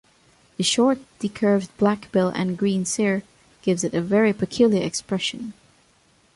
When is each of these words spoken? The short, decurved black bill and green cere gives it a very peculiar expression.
The 0.57 0.63
short, 0.63 0.97
decurved 1.19 1.67
black 1.77 2.11
bill 2.11 2.29
and 2.29 2.57
green 2.57 2.85
cere 2.85 3.21
gives 3.61 3.83
it 3.83 3.93
a 3.93 4.01
very 4.01 4.33
peculiar 4.33 4.81
expression. 4.83 5.53